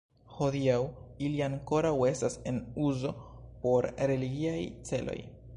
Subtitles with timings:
[0.35, 0.77] Hodiaŭ
[1.27, 2.59] ili ankoraŭ estas en
[2.89, 3.15] uzo
[3.67, 4.59] por religiaj
[4.91, 5.21] celoj.